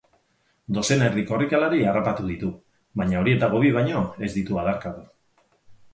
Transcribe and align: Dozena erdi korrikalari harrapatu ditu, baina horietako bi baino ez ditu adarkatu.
Dozena 0.77 1.09
erdi 1.09 1.25
korrikalari 1.31 1.83
harrapatu 1.91 2.25
ditu, 2.31 2.51
baina 3.03 3.21
horietako 3.23 3.61
bi 3.67 3.73
baino 3.79 4.03
ez 4.29 4.35
ditu 4.39 4.63
adarkatu. 4.63 5.07